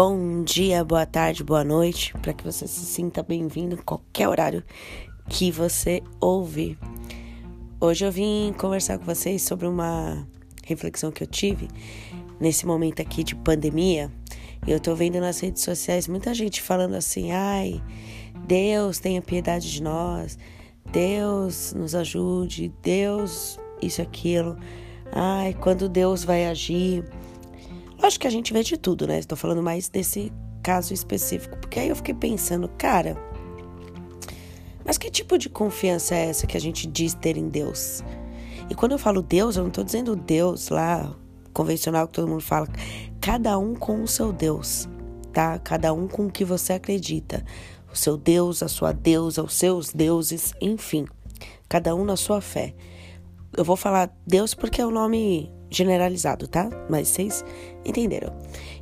Bom 0.00 0.44
dia, 0.44 0.84
boa 0.84 1.04
tarde, 1.04 1.42
boa 1.42 1.64
noite, 1.64 2.14
para 2.22 2.32
que 2.32 2.44
você 2.44 2.68
se 2.68 2.84
sinta 2.86 3.20
bem-vindo 3.20 3.74
em 3.74 3.82
qualquer 3.82 4.28
horário 4.28 4.62
que 5.28 5.50
você 5.50 6.04
ouvir. 6.20 6.78
Hoje 7.80 8.06
eu 8.06 8.12
vim 8.12 8.54
conversar 8.56 8.96
com 8.96 9.04
vocês 9.04 9.42
sobre 9.42 9.66
uma 9.66 10.24
reflexão 10.64 11.10
que 11.10 11.24
eu 11.24 11.26
tive 11.26 11.66
nesse 12.38 12.64
momento 12.64 13.02
aqui 13.02 13.24
de 13.24 13.34
pandemia. 13.34 14.08
Eu 14.64 14.78
tô 14.78 14.94
vendo 14.94 15.18
nas 15.18 15.40
redes 15.40 15.64
sociais 15.64 16.06
muita 16.06 16.32
gente 16.32 16.62
falando 16.62 16.94
assim: 16.94 17.32
ai, 17.32 17.82
Deus 18.46 19.00
tenha 19.00 19.20
piedade 19.20 19.68
de 19.68 19.82
nós, 19.82 20.38
Deus 20.92 21.72
nos 21.72 21.96
ajude, 21.96 22.72
Deus 22.80 23.58
isso, 23.82 24.00
aquilo. 24.00 24.56
Ai, 25.10 25.54
quando 25.54 25.88
Deus 25.88 26.22
vai 26.22 26.46
agir. 26.46 27.02
Lógico 28.08 28.22
que 28.22 28.26
a 28.26 28.30
gente 28.30 28.54
vê 28.54 28.62
de 28.62 28.78
tudo, 28.78 29.06
né? 29.06 29.18
Estou 29.18 29.36
falando 29.36 29.62
mais 29.62 29.90
desse 29.90 30.32
caso 30.62 30.94
específico, 30.94 31.58
porque 31.58 31.78
aí 31.78 31.90
eu 31.90 31.96
fiquei 31.96 32.14
pensando, 32.14 32.66
cara, 32.66 33.22
mas 34.82 34.96
que 34.96 35.10
tipo 35.10 35.36
de 35.36 35.50
confiança 35.50 36.14
é 36.14 36.30
essa 36.30 36.46
que 36.46 36.56
a 36.56 36.60
gente 36.60 36.86
diz 36.86 37.12
ter 37.12 37.36
em 37.36 37.50
Deus? 37.50 38.02
E 38.70 38.74
quando 38.74 38.92
eu 38.92 38.98
falo 38.98 39.20
Deus, 39.20 39.56
eu 39.56 39.62
não 39.62 39.68
estou 39.68 39.84
dizendo 39.84 40.16
Deus 40.16 40.70
lá, 40.70 41.14
convencional 41.52 42.06
que 42.06 42.14
todo 42.14 42.26
mundo 42.26 42.40
fala. 42.40 42.66
Cada 43.20 43.58
um 43.58 43.74
com 43.74 44.02
o 44.02 44.08
seu 44.08 44.32
Deus, 44.32 44.88
tá? 45.30 45.58
Cada 45.58 45.92
um 45.92 46.08
com 46.08 46.28
o 46.28 46.32
que 46.32 46.46
você 46.46 46.72
acredita. 46.72 47.44
O 47.92 47.94
seu 47.94 48.16
Deus, 48.16 48.62
a 48.62 48.68
sua 48.68 48.90
deusa, 48.90 49.42
os 49.42 49.52
seus 49.52 49.92
deuses, 49.92 50.54
enfim. 50.62 51.04
Cada 51.68 51.94
um 51.94 52.06
na 52.06 52.16
sua 52.16 52.40
fé. 52.40 52.74
Eu 53.54 53.64
vou 53.64 53.76
falar 53.76 54.10
Deus 54.26 54.54
porque 54.54 54.80
é 54.80 54.86
o 54.86 54.90
nome 54.90 55.52
generalizado, 55.70 56.48
tá? 56.48 56.68
Mas 56.88 57.08
vocês 57.08 57.44
entenderam. 57.84 58.34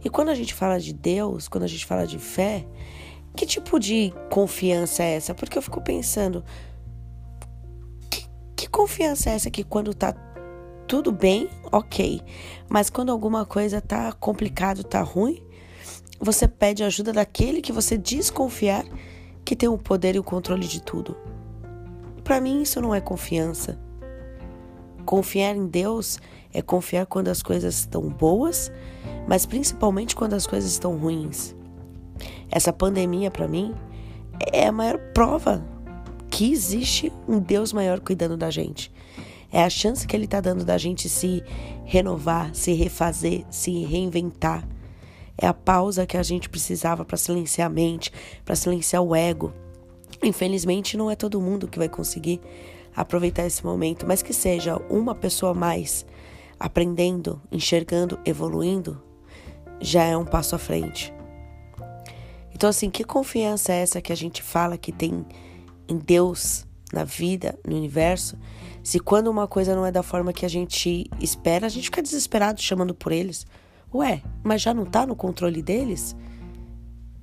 E 0.04 0.08
quando 0.08 0.28
a 0.28 0.34
gente 0.34 0.54
fala 0.54 0.78
de 0.78 0.92
Deus, 0.92 1.48
quando 1.48 1.64
a 1.64 1.68
gente 1.68 1.84
fala 1.84 2.06
de 2.06 2.18
fé, 2.18 2.66
que 3.34 3.44
tipo 3.44 3.78
de 3.78 4.12
confiança 4.30 5.02
é 5.02 5.14
essa? 5.14 5.34
Porque 5.34 5.58
eu 5.58 5.62
fico 5.62 5.80
pensando, 5.80 6.44
que, 8.10 8.26
que 8.56 8.68
confiança 8.68 9.30
é 9.30 9.34
essa 9.34 9.50
que 9.50 9.64
quando 9.64 9.92
tá 9.92 10.14
tudo 10.86 11.10
bem, 11.10 11.50
ok, 11.72 12.22
mas 12.68 12.88
quando 12.88 13.10
alguma 13.10 13.44
coisa 13.44 13.80
tá 13.80 14.12
complicado, 14.12 14.84
tá 14.84 15.02
ruim, 15.02 15.42
você 16.20 16.46
pede 16.46 16.82
ajuda 16.84 17.12
daquele 17.12 17.60
que 17.60 17.72
você 17.72 17.98
desconfiar 17.98 18.84
que 19.44 19.56
tem 19.56 19.68
o 19.68 19.76
poder 19.76 20.16
e 20.16 20.18
o 20.18 20.24
controle 20.24 20.66
de 20.66 20.80
tudo. 20.80 21.16
Para 22.24 22.40
mim 22.40 22.62
isso 22.62 22.80
não 22.80 22.94
é 22.94 23.00
confiança. 23.00 23.78
Confiar 25.06 25.54
em 25.54 25.68
Deus 25.68 26.18
é 26.52 26.60
confiar 26.60 27.06
quando 27.06 27.28
as 27.28 27.40
coisas 27.40 27.78
estão 27.78 28.08
boas, 28.08 28.72
mas 29.28 29.46
principalmente 29.46 30.16
quando 30.16 30.34
as 30.34 30.48
coisas 30.48 30.72
estão 30.72 30.96
ruins. 30.96 31.54
Essa 32.50 32.72
pandemia, 32.72 33.30
para 33.30 33.46
mim, 33.46 33.72
é 34.52 34.66
a 34.66 34.72
maior 34.72 34.98
prova 35.14 35.64
que 36.28 36.50
existe 36.50 37.12
um 37.28 37.38
Deus 37.38 37.72
maior 37.72 38.00
cuidando 38.00 38.36
da 38.36 38.50
gente. 38.50 38.92
É 39.52 39.62
a 39.62 39.70
chance 39.70 40.04
que 40.04 40.16
Ele 40.16 40.24
está 40.24 40.40
dando 40.40 40.64
da 40.64 40.76
gente 40.76 41.08
se 41.08 41.40
renovar, 41.84 42.52
se 42.52 42.72
refazer, 42.72 43.44
se 43.48 43.84
reinventar. 43.84 44.66
É 45.38 45.46
a 45.46 45.54
pausa 45.54 46.04
que 46.04 46.16
a 46.16 46.22
gente 46.22 46.48
precisava 46.48 47.04
para 47.04 47.16
silenciar 47.16 47.68
a 47.68 47.72
mente, 47.72 48.12
para 48.44 48.56
silenciar 48.56 49.02
o 49.02 49.14
ego. 49.14 49.52
Infelizmente, 50.22 50.96
não 50.96 51.10
é 51.10 51.16
todo 51.16 51.40
mundo 51.40 51.68
que 51.68 51.78
vai 51.78 51.88
conseguir 51.88 52.40
aproveitar 52.94 53.46
esse 53.46 53.64
momento, 53.64 54.06
mas 54.06 54.22
que 54.22 54.32
seja 54.32 54.76
uma 54.88 55.14
pessoa 55.14 55.52
mais 55.52 56.06
aprendendo, 56.58 57.40
enxergando, 57.52 58.18
evoluindo, 58.24 59.02
já 59.80 60.04
é 60.04 60.16
um 60.16 60.24
passo 60.24 60.54
à 60.54 60.58
frente. 60.58 61.12
Então, 62.54 62.70
assim, 62.70 62.88
que 62.88 63.04
confiança 63.04 63.72
é 63.72 63.82
essa 63.82 64.00
que 64.00 64.12
a 64.12 64.16
gente 64.16 64.42
fala 64.42 64.78
que 64.78 64.90
tem 64.90 65.26
em 65.86 65.98
Deus, 65.98 66.66
na 66.90 67.04
vida, 67.04 67.58
no 67.66 67.76
universo, 67.76 68.38
se 68.82 68.98
quando 68.98 69.28
uma 69.28 69.46
coisa 69.46 69.74
não 69.74 69.84
é 69.84 69.92
da 69.92 70.02
forma 70.02 70.32
que 70.32 70.46
a 70.46 70.48
gente 70.48 71.10
espera, 71.20 71.66
a 71.66 71.68
gente 71.68 71.84
fica 71.84 72.00
desesperado 72.00 72.62
chamando 72.62 72.94
por 72.94 73.12
eles? 73.12 73.46
Ué, 73.92 74.22
mas 74.42 74.62
já 74.62 74.72
não 74.72 74.86
tá 74.86 75.04
no 75.04 75.14
controle 75.14 75.60
deles? 75.60 76.16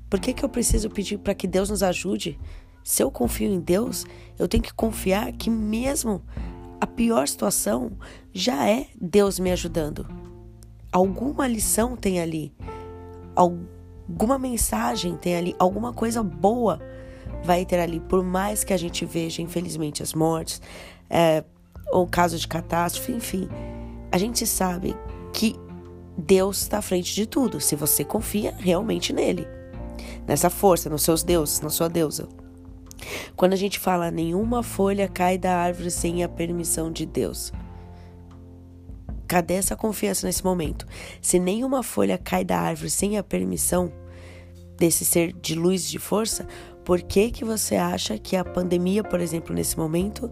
Por 0.10 0.20
que, 0.20 0.34
que 0.34 0.46
eu 0.46 0.50
preciso 0.50 0.90
pedir 0.90 1.18
para 1.18 1.34
que 1.34 1.48
Deus 1.48 1.70
nos 1.70 1.82
ajude? 1.82 2.40
Se 2.84 3.02
eu 3.02 3.10
confio 3.10 3.52
em 3.52 3.60
Deus, 3.60 4.06
eu 4.38 4.48
tenho 4.48 4.64
que 4.64 4.74
confiar 4.74 5.32
que 5.32 5.50
mesmo 5.50 6.22
a 6.82 6.86
pior 6.86 7.26
situação 7.28 7.94
já 8.34 8.70
é 8.70 8.88
Deus 9.00 9.40
me 9.40 9.52
ajudando. 9.52 10.06
Alguma 10.92 11.48
lição 11.48 11.96
tem 11.96 12.20
ali, 12.20 12.54
alguma 13.36 14.38
mensagem 14.38 15.16
tem 15.16 15.36
ali, 15.36 15.56
alguma 15.58 15.94
coisa 15.94 16.22
boa 16.22 16.80
vai 17.44 17.66
ter 17.66 17.80
ali, 17.80 18.00
por 18.02 18.24
mais 18.24 18.64
que 18.64 18.74
a 18.74 18.78
gente 18.78 19.06
veja, 19.06 19.42
infelizmente, 19.42 20.04
as 20.04 20.14
mortes, 20.14 20.62
é, 21.10 21.44
ou 21.92 22.06
casos 22.06 22.42
de 22.42 22.48
catástrofe, 22.48 23.12
enfim. 23.12 23.48
A 24.12 24.18
gente 24.18 24.46
sabe 24.46 24.96
que 25.32 25.56
Deus 26.18 26.62
está 26.62 26.78
à 26.78 26.82
frente 26.82 27.14
de 27.16 27.26
tudo, 27.26 27.60
se 27.60 27.76
você 27.76 28.04
confia 28.04 28.54
realmente 28.58 29.12
nele, 29.12 29.48
nessa 30.28 30.50
força, 30.50 30.90
nos 30.90 31.02
seus 31.02 31.24
deuses, 31.24 31.62
na 31.62 31.70
sua 31.70 31.90
deusa. 31.90 32.43
Quando 33.36 33.54
a 33.54 33.58
gente 33.58 33.80
fala 33.80 34.12
nenhuma 34.12 34.64
folha 34.64 35.08
cai 35.08 35.38
da 35.38 35.56
árvore 35.56 35.92
sem 35.92 36.24
a 36.24 36.30
permissão 36.30 36.92
de 36.92 37.06
Deus. 37.06 37.52
Cadê 39.28 39.56
essa 39.56 39.76
confiança 39.76 40.28
nesse 40.28 40.44
momento? 40.44 40.86
Se 41.22 41.40
nenhuma 41.40 41.82
folha 41.82 42.18
cai 42.18 42.44
da 42.44 42.60
árvore 42.60 42.90
sem 42.90 43.18
a 43.18 43.24
permissão 43.24 43.92
desse 44.78 45.06
ser 45.06 45.34
de 45.34 45.56
luz 45.56 45.90
de 45.90 45.98
força, 45.98 46.48
por 46.84 47.02
que 47.02 47.32
que 47.32 47.46
você 47.46 47.76
acha 47.76 48.18
que 48.18 48.36
a 48.36 48.44
pandemia, 48.44 49.04
por 49.04 49.20
exemplo, 49.20 49.56
nesse 49.56 49.78
momento, 49.78 50.30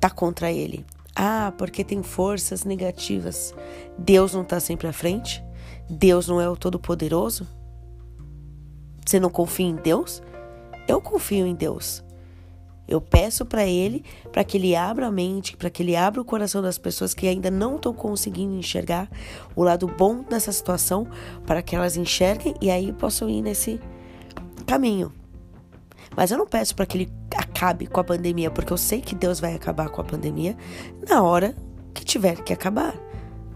tá 0.00 0.08
contra 0.08 0.50
ele? 0.50 0.84
Ah, 1.14 1.52
porque 1.58 1.84
tem 1.84 2.02
forças 2.02 2.64
negativas. 2.64 3.54
Deus 3.98 4.34
não 4.34 4.42
está 4.42 4.58
sempre 4.60 4.86
à 4.86 4.92
frente? 4.92 5.42
Deus 5.90 6.28
não 6.28 6.40
é 6.40 6.48
o 6.48 6.56
Todo-Poderoso? 6.56 7.46
Você 9.04 9.18
não 9.18 9.30
confia 9.30 9.66
em 9.66 9.76
Deus? 9.76 10.22
Eu 10.88 11.02
confio 11.02 11.46
em 11.46 11.54
Deus. 11.54 12.02
Eu 12.88 13.02
peço 13.02 13.44
para 13.44 13.66
Ele 13.66 14.02
para 14.32 14.42
que 14.42 14.56
Ele 14.56 14.74
abra 14.74 15.06
a 15.06 15.12
mente, 15.12 15.54
para 15.54 15.68
que 15.68 15.82
Ele 15.82 15.94
abra 15.94 16.22
o 16.22 16.24
coração 16.24 16.62
das 16.62 16.78
pessoas 16.78 17.12
que 17.12 17.28
ainda 17.28 17.50
não 17.50 17.76
estão 17.76 17.92
conseguindo 17.92 18.54
enxergar 18.54 19.10
o 19.54 19.62
lado 19.62 19.86
bom 19.86 20.22
dessa 20.22 20.50
situação, 20.50 21.06
para 21.46 21.60
que 21.60 21.76
elas 21.76 21.98
enxerguem 21.98 22.54
e 22.62 22.70
aí 22.70 22.90
possam 22.94 23.28
ir 23.28 23.42
nesse 23.42 23.78
caminho. 24.66 25.12
Mas 26.16 26.30
eu 26.30 26.38
não 26.38 26.46
peço 26.46 26.74
para 26.74 26.86
que 26.86 26.96
Ele 26.96 27.12
acabe 27.36 27.86
com 27.86 28.00
a 28.00 28.04
pandemia, 28.04 28.50
porque 28.50 28.72
eu 28.72 28.78
sei 28.78 29.02
que 29.02 29.14
Deus 29.14 29.38
vai 29.38 29.54
acabar 29.54 29.90
com 29.90 30.00
a 30.00 30.04
pandemia 30.04 30.56
na 31.06 31.22
hora 31.22 31.54
que 31.92 32.02
tiver 32.02 32.42
que 32.42 32.54
acabar. 32.54 32.94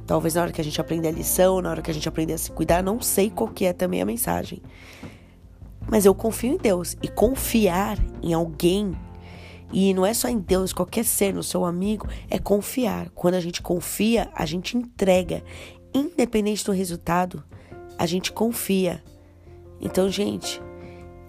Talvez 0.06 0.34
na 0.34 0.42
hora 0.42 0.52
que 0.52 0.60
a 0.60 0.64
gente 0.64 0.78
aprender 0.78 1.08
a 1.08 1.12
lição, 1.12 1.62
na 1.62 1.70
hora 1.70 1.80
que 1.80 1.90
a 1.90 1.94
gente 1.94 2.08
aprender 2.08 2.34
a 2.34 2.38
se 2.38 2.50
cuidar, 2.50 2.82
não 2.82 3.00
sei 3.00 3.30
qual 3.30 3.48
que 3.48 3.64
é 3.64 3.72
também 3.72 4.02
a 4.02 4.04
mensagem. 4.04 4.60
Mas 5.88 6.04
eu 6.04 6.14
confio 6.14 6.54
em 6.54 6.56
Deus. 6.56 6.96
E 7.02 7.08
confiar 7.08 7.98
em 8.22 8.32
alguém, 8.32 8.96
e 9.72 9.94
não 9.94 10.04
é 10.04 10.12
só 10.12 10.28
em 10.28 10.38
Deus, 10.38 10.72
qualquer 10.72 11.04
ser, 11.04 11.32
no 11.32 11.42
seu 11.42 11.64
amigo, 11.64 12.06
é 12.28 12.38
confiar. 12.38 13.08
Quando 13.10 13.34
a 13.34 13.40
gente 13.40 13.62
confia, 13.62 14.30
a 14.34 14.44
gente 14.44 14.76
entrega. 14.76 15.42
Independente 15.94 16.64
do 16.64 16.72
resultado, 16.72 17.42
a 17.98 18.06
gente 18.06 18.32
confia. 18.32 19.02
Então, 19.80 20.08
gente, 20.10 20.60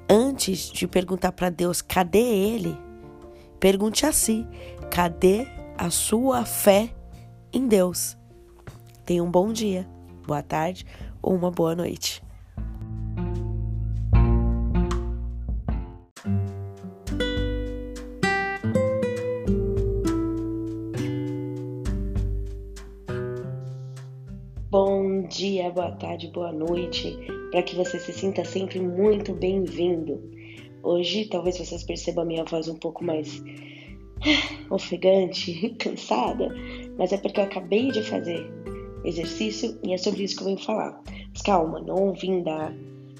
antes 0.09 0.69
de 0.71 0.87
perguntar 0.87 1.31
para 1.31 1.49
Deus 1.49 1.81
cadê 1.81 2.19
Ele, 2.19 2.77
pergunte 3.59 4.05
a 4.05 4.11
si: 4.11 4.45
cadê 4.91 5.47
a 5.77 5.89
sua 5.89 6.45
fé 6.45 6.93
em 7.51 7.67
Deus? 7.67 8.17
Tenha 9.05 9.23
um 9.23 9.31
bom 9.31 9.51
dia, 9.51 9.87
boa 10.25 10.41
tarde 10.41 10.85
ou 11.21 11.35
uma 11.35 11.51
boa 11.51 11.75
noite. 11.75 12.22
Dia, 25.43 25.69
boa 25.71 25.91
tarde, 25.91 26.29
boa 26.29 26.53
noite, 26.53 27.17
para 27.51 27.61
que 27.61 27.75
você 27.75 27.99
se 27.99 28.13
sinta 28.13 28.45
sempre 28.45 28.79
muito 28.79 29.33
bem-vindo. 29.33 30.23
Hoje, 30.81 31.25
talvez 31.25 31.57
vocês 31.57 31.83
percebam 31.83 32.23
a 32.23 32.25
minha 32.25 32.45
voz 32.45 32.69
um 32.69 32.77
pouco 32.77 33.03
mais 33.03 33.43
ofegante, 34.71 35.71
cansada, 35.77 36.47
mas 36.97 37.11
é 37.11 37.17
porque 37.17 37.41
eu 37.41 37.43
acabei 37.43 37.91
de 37.91 38.01
fazer 38.03 38.49
exercício 39.03 39.77
e 39.83 39.93
é 39.93 39.97
sobre 39.97 40.23
isso 40.23 40.37
que 40.37 40.43
eu 40.43 40.45
venho 40.45 40.59
falar. 40.59 41.03
Mas 41.33 41.41
calma, 41.41 41.81
não 41.81 42.13
vim 42.13 42.41
dar 42.41 42.73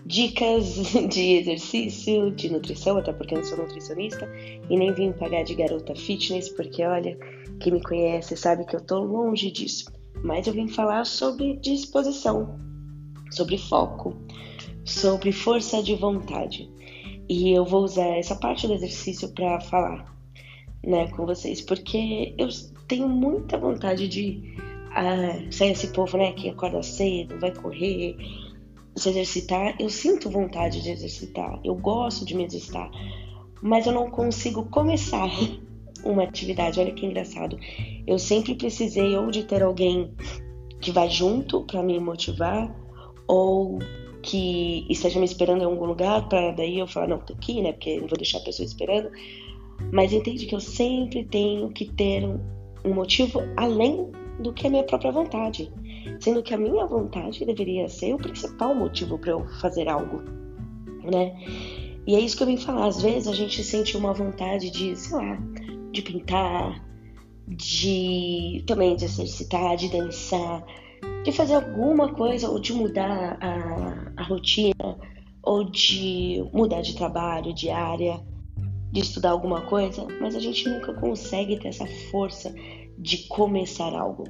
dicas 0.06 0.76
de 1.12 1.34
exercício, 1.34 2.32
de 2.32 2.50
nutrição, 2.50 2.96
até 2.96 3.12
porque 3.12 3.34
eu 3.34 3.40
não 3.40 3.46
sou 3.46 3.58
nutricionista, 3.58 4.32
e 4.70 4.78
nem 4.78 4.94
vim 4.94 5.12
pagar 5.12 5.44
de 5.44 5.56
garota 5.56 5.94
fitness, 5.94 6.48
porque 6.48 6.86
olha, 6.86 7.18
quem 7.60 7.74
me 7.74 7.84
conhece 7.84 8.38
sabe 8.38 8.66
que 8.66 8.78
eu 8.78 8.82
tô 8.82 9.00
longe 9.00 9.52
disso 9.52 9.92
mas 10.22 10.48
eu 10.48 10.54
vim 10.54 10.68
falar 10.68 11.06
sobre 11.06 11.58
disposição, 11.58 12.60
sobre 13.32 13.58
foco, 13.58 14.16
sobre 14.86 15.32
força 15.32 15.82
de 15.82 15.96
vontade. 15.96 16.70
E 17.30 17.52
eu 17.52 17.66
vou 17.66 17.84
usar 17.84 18.18
essa 18.18 18.36
parte 18.36 18.68
do 18.68 18.74
exercício 18.74 19.30
para 19.30 19.60
falar, 19.62 20.14
né, 20.86 21.08
com 21.10 21.26
vocês, 21.26 21.62
porque 21.62 22.36
eu 22.38 22.48
tenho 22.88 23.08
muita 23.08 23.58
vontade 23.58 24.08
de 24.08 24.56
uh, 24.92 25.52
ser 25.52 25.72
esse 25.72 25.88
povo, 25.88 26.18
né, 26.18 26.34
que 26.34 26.50
acorda 26.50 26.84
cedo, 26.84 27.40
vai 27.40 27.54
correr, 27.54 28.16
se 28.96 29.10
exercitar. 29.10 29.76
Eu 29.80 29.90
sinto 29.90 30.30
vontade 30.30 30.82
de 30.82 30.90
exercitar, 30.90 31.60
eu 31.64 31.76
gosto 31.76 32.26
de 32.26 32.36
me 32.36 32.46
exercitar, 32.46 32.92
mas 33.62 33.88
eu 33.88 33.94
não 33.94 34.10
consigo 34.10 34.66
começar 34.66 35.30
uma 36.04 36.24
atividade. 36.24 36.80
Olha 36.80 36.92
que 36.92 37.06
engraçado. 37.06 37.58
Eu 38.06 38.20
sempre 38.20 38.56
precisei 38.56 39.18
ou 39.18 39.32
de 39.32 39.44
ter 39.44 39.64
alguém 39.64 40.12
que 40.80 40.92
vá 40.92 41.08
junto 41.08 41.64
para 41.64 41.82
me 41.82 42.00
motivar, 42.00 42.74
ou 43.28 43.80
que 44.22 44.86
esteja 44.90 45.20
me 45.20 45.26
esperando 45.26 45.62
em 45.62 45.66
algum 45.66 45.86
lugar 45.86 46.28
para 46.30 46.52
daí 46.52 46.80
eu 46.80 46.88
falar, 46.88 47.08
não, 47.08 47.20
tô 47.20 47.34
aqui, 47.34 47.62
né? 47.62 47.74
Porque 47.74 48.00
não 48.00 48.08
vou 48.08 48.18
deixar 48.18 48.40
a 48.40 48.44
pessoa 48.44 48.66
esperando. 48.66 49.10
Mas 49.92 50.14
entende 50.14 50.46
que 50.46 50.56
eu 50.56 50.60
sempre 50.60 51.26
tenho 51.26 51.70
que 51.70 51.86
ter 51.86 52.24
um, 52.24 52.40
um 52.86 52.94
motivo 52.94 53.42
além 53.58 54.10
do 54.40 54.54
que 54.54 54.66
a 54.66 54.70
minha 54.70 54.84
própria 54.84 55.12
vontade. 55.12 55.72
Sendo 56.20 56.42
que 56.42 56.54
a 56.54 56.58
minha 56.58 56.86
vontade 56.86 57.46
deveria 57.46 57.88
ser 57.88 58.14
o 58.14 58.18
principal 58.18 58.74
motivo 58.74 59.18
para 59.18 59.32
eu 59.32 59.46
fazer 59.62 59.90
algo, 59.90 60.22
né? 61.04 61.36
E 62.06 62.16
é 62.16 62.20
isso 62.20 62.36
que 62.36 62.44
eu 62.44 62.48
vim 62.48 62.58
falar. 62.58 62.88
Às 62.88 63.02
vezes 63.02 63.28
a 63.28 63.34
gente 63.34 63.64
sente 63.64 63.96
uma 63.96 64.14
vontade 64.14 64.70
de, 64.70 64.96
sei 64.96 65.18
lá, 65.18 65.38
de 65.94 66.02
pintar, 66.02 66.84
de 67.48 68.64
também 68.68 68.96
de 68.96 69.06
exercitar, 69.06 69.78
de 69.78 69.90
dançar, 69.90 70.66
de 71.24 71.32
fazer 71.32 71.54
alguma 71.54 72.14
coisa 72.14 72.50
ou 72.50 72.60
de 72.60 72.74
mudar 72.74 73.38
a, 73.40 74.14
a 74.18 74.24
rotina 74.24 74.98
ou 75.42 75.64
de 75.64 76.44
mudar 76.52 76.82
de 76.82 76.96
trabalho, 76.96 77.54
de 77.54 77.70
área, 77.70 78.20
de 78.92 79.02
estudar 79.02 79.32
alguma 79.32 79.62
coisa, 79.62 80.06
mas 80.20 80.36
a 80.36 80.40
gente 80.40 80.68
nunca 80.68 80.94
consegue 80.94 81.60
ter 81.60 81.70
essa 81.70 81.86
força 82.12 82.54
de 82.98 83.28
começar 83.28 83.94
algo. 83.94 84.26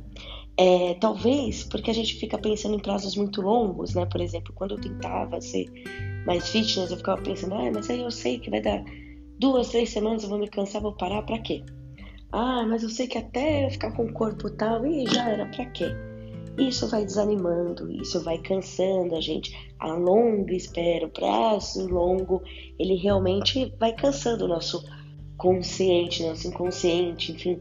É, 0.58 0.94
talvez 0.96 1.64
porque 1.64 1.90
a 1.90 1.94
gente 1.94 2.16
fica 2.16 2.38
pensando 2.38 2.76
em 2.76 2.80
prazos 2.80 3.16
muito 3.16 3.42
longos, 3.42 3.96
né? 3.96 4.06
Por 4.06 4.22
exemplo, 4.22 4.54
quando 4.54 4.76
eu 4.76 4.82
tentava 4.82 5.42
ser 5.42 5.66
mais 6.26 6.50
fitness, 6.50 6.92
eu 6.92 6.98
ficava 6.98 7.22
pensando, 7.22 7.56
ah, 7.56 7.72
mas 7.74 7.90
aí 7.90 8.02
eu 8.02 8.12
sei 8.12 8.40
que 8.40 8.50
vai 8.50 8.62
dar 8.62 8.84
duas, 9.40 9.70
três 9.70 9.90
semanas, 9.90 10.24
eu 10.24 10.30
vou 10.30 10.40
me 10.40 10.48
cansar, 10.48 10.82
vou 10.82 10.94
parar, 10.94 11.22
pra 11.24 11.40
quê? 11.40 11.64
Ah, 12.32 12.66
mas 12.68 12.84
eu 12.84 12.90
sei 12.90 13.08
que 13.08 13.18
até 13.18 13.66
eu 13.66 13.72
ficar 13.72 13.92
com 13.92 14.06
o 14.06 14.14
corpo 14.14 14.50
tal, 14.50 14.86
e 14.86 15.06
já 15.08 15.30
era, 15.30 15.46
pra 15.48 15.66
quê? 15.68 15.86
Isso 16.58 16.88
vai 16.88 17.04
desanimando, 17.04 17.92
isso 17.92 18.24
vai 18.24 18.38
cansando 18.38 19.16
a 19.16 19.22
gente. 19.22 19.74
A 19.80 19.94
longa 19.94 20.54
espera, 20.54 21.08
o 21.08 21.10
prazo 21.10 21.88
longo, 21.88 22.42
ele 22.78 22.96
realmente 22.96 23.74
vai 23.80 23.94
cansando 23.94 24.46
o 24.46 24.48
nosso 24.48 24.84
consciente, 25.38 26.24
nosso 26.24 26.48
inconsciente, 26.48 27.32
enfim. 27.32 27.60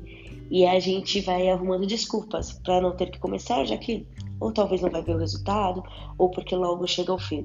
E 0.51 0.67
a 0.67 0.79
gente 0.79 1.21
vai 1.23 1.49
arrumando 1.49 1.87
desculpas 1.87 2.53
para 2.53 2.81
não 2.81 2.95
ter 2.95 3.11
que 3.11 3.19
começar, 3.19 3.65
já 3.65 3.77
que 3.79 4.07
ou 4.39 4.53
talvez 4.53 4.83
não 4.83 4.91
vai 4.91 5.03
ver 5.03 5.15
o 5.15 5.19
resultado, 5.19 5.83
ou 6.19 6.29
porque 6.29 6.55
logo 6.55 6.87
chega 6.87 7.13
ao 7.13 7.19
fim. 7.19 7.45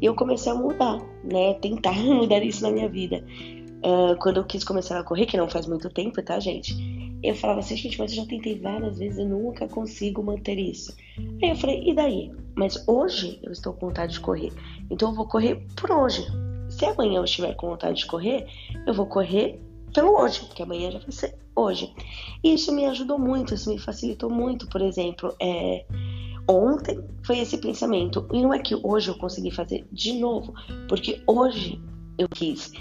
E 0.00 0.04
eu 0.04 0.14
comecei 0.14 0.52
a 0.52 0.54
mudar, 0.54 1.00
né? 1.24 1.54
Tentar 1.54 1.94
mudar 2.04 2.42
isso 2.44 2.62
na 2.62 2.70
minha 2.70 2.88
vida. 2.88 3.24
Uh, 3.84 4.16
quando 4.18 4.38
eu 4.38 4.44
quis 4.44 4.64
começar 4.64 4.98
a 4.98 5.04
correr, 5.04 5.26
que 5.26 5.36
não 5.36 5.48
faz 5.48 5.66
muito 5.66 5.90
tempo, 5.90 6.22
tá, 6.22 6.40
gente? 6.40 6.74
Eu 7.22 7.34
falava 7.34 7.60
assim, 7.60 7.76
gente, 7.76 7.98
mas 7.98 8.10
eu 8.12 8.22
já 8.22 8.26
tentei 8.26 8.58
várias 8.58 8.98
vezes, 8.98 9.18
eu 9.18 9.28
nunca 9.28 9.68
consigo 9.68 10.22
manter 10.22 10.58
isso. 10.58 10.96
Aí 11.42 11.50
eu 11.50 11.56
falei, 11.56 11.82
e 11.86 11.94
daí? 11.94 12.32
Mas 12.54 12.82
hoje 12.88 13.38
eu 13.42 13.52
estou 13.52 13.74
com 13.74 13.88
vontade 13.88 14.14
de 14.14 14.20
correr, 14.20 14.52
então 14.90 15.10
eu 15.10 15.14
vou 15.14 15.26
correr 15.26 15.66
por 15.76 15.90
hoje. 15.90 16.24
Se 16.70 16.84
amanhã 16.86 17.18
eu 17.18 17.24
estiver 17.24 17.54
com 17.56 17.68
vontade 17.68 17.98
de 17.98 18.06
correr, 18.06 18.46
eu 18.86 18.94
vou 18.94 19.06
correr 19.06 19.60
pelo 19.92 20.18
hoje, 20.18 20.40
porque 20.40 20.62
amanhã 20.62 20.90
já 20.90 20.98
vai 20.98 21.12
ser 21.12 21.36
hoje. 21.54 21.92
E 22.42 22.54
isso 22.54 22.72
me 22.72 22.84
ajudou 22.86 23.18
muito, 23.18 23.54
isso 23.54 23.70
me 23.70 23.78
facilitou 23.78 24.28
muito. 24.28 24.66
Por 24.68 24.82
exemplo, 24.82 25.34
é, 25.40 25.84
ontem 26.48 27.02
foi 27.22 27.38
esse 27.38 27.58
pensamento, 27.58 28.26
e 28.32 28.42
não 28.42 28.52
é 28.52 28.58
que 28.58 28.74
hoje 28.82 29.08
eu 29.08 29.14
consegui 29.16 29.50
fazer 29.50 29.86
de 29.92 30.14
novo, 30.14 30.52
porque 30.88 31.22
hoje 31.26 31.80
eu 32.18 32.28
quis. 32.28 32.72